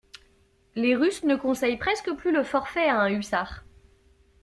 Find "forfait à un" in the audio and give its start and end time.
2.43-3.11